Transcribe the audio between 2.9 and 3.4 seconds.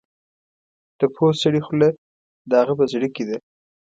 زړه کې ده.